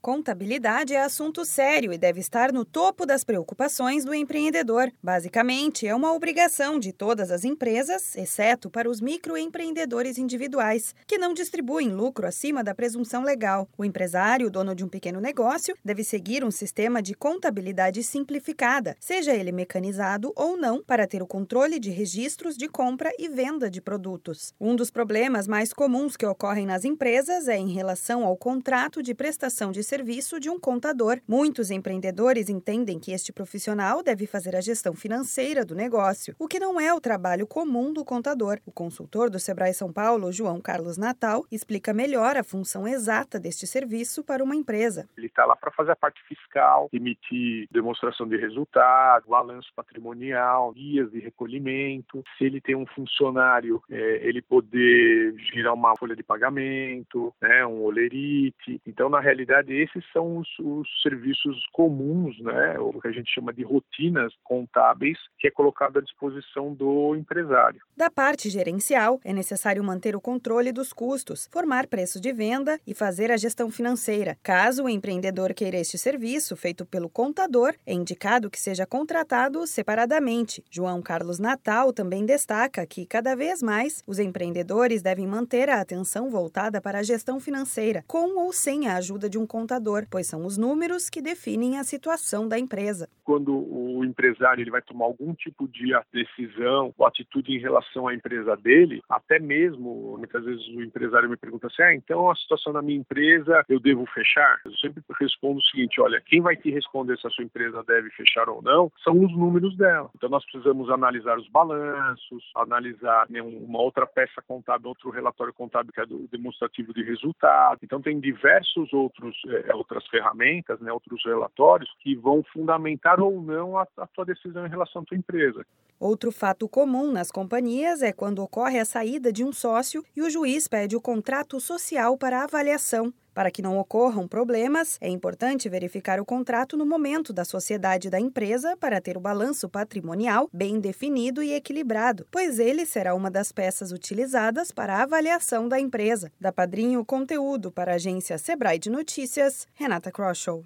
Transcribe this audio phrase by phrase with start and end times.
[0.00, 4.92] Contabilidade é assunto sério e deve estar no topo das preocupações do empreendedor.
[5.02, 11.34] Basicamente, é uma obrigação de todas as empresas, exceto para os microempreendedores individuais, que não
[11.34, 13.68] distribuem lucro acima da presunção legal.
[13.76, 19.34] O empresário, dono de um pequeno negócio, deve seguir um sistema de contabilidade simplificada, seja
[19.34, 23.80] ele mecanizado ou não, para ter o controle de registros de compra e venda de
[23.80, 24.54] produtos.
[24.60, 29.12] Um dos problemas mais comuns que ocorrem nas empresas é em relação ao contrato de
[29.12, 31.18] prestação de serviço de um contador.
[31.26, 36.60] Muitos empreendedores entendem que este profissional deve fazer a gestão financeira do negócio, o que
[36.60, 38.58] não é o trabalho comum do contador.
[38.66, 43.66] O consultor do Sebrae São Paulo, João Carlos Natal, explica melhor a função exata deste
[43.66, 45.08] serviço para uma empresa.
[45.16, 51.10] Ele está lá para fazer a parte fiscal, emitir demonstração de resultado, balanço patrimonial, guias
[51.10, 52.22] de recolhimento.
[52.36, 57.80] Se ele tem um funcionário, é, ele poder girar uma folha de pagamento, né, um
[57.80, 58.82] olerite.
[58.86, 63.52] Então, na realidade, esses são os, os, serviços comuns, né, o que a gente chama
[63.52, 67.80] de rotinas contábeis, que é colocado à disposição do empresário.
[67.96, 72.94] Da parte gerencial, é necessário manter o controle dos custos, formar preço de venda e
[72.94, 74.36] fazer a gestão financeira.
[74.42, 80.64] Caso o empreendedor queira este serviço feito pelo contador, é indicado que seja contratado separadamente.
[80.70, 86.30] João Carlos Natal também destaca que, cada vez mais, os empreendedores devem manter a atenção
[86.30, 90.26] voltada para a gestão financeira, com ou sem a ajuda de um contador contador, pois
[90.26, 93.06] são os números que definem a situação da empresa.
[93.22, 98.14] Quando o empresário ele vai tomar algum tipo de decisão ou atitude em relação à
[98.14, 102.72] empresa dele, até mesmo, muitas vezes o empresário me pergunta assim, ah, então a situação
[102.72, 104.58] da minha empresa eu devo fechar?
[104.64, 108.08] Eu sempre respondo o seguinte, olha, quem vai te responder se a sua empresa deve
[108.10, 110.08] fechar ou não são os números dela.
[110.16, 115.92] Então nós precisamos analisar os balanços, analisar né, uma outra peça contábil, outro relatório contábil
[115.92, 117.80] que é do demonstrativo de resultado.
[117.82, 123.40] Então tem diversos outros é, é, outras ferramentas, né, outros relatórios que vão fundamentar ou
[123.40, 125.64] não a, a tua decisão em relação à tua empresa.
[125.98, 130.30] Outro fato comum nas companhias é quando ocorre a saída de um sócio e o
[130.30, 133.12] juiz pede o contrato social para avaliação.
[133.38, 138.18] Para que não ocorram problemas, é importante verificar o contrato no momento da sociedade da
[138.18, 143.52] empresa para ter o balanço patrimonial bem definido e equilibrado, pois ele será uma das
[143.52, 146.32] peças utilizadas para a avaliação da empresa.
[146.40, 150.56] Da Padrinho Conteúdo para a agência Sebrae de Notícias, Renata Kroschel.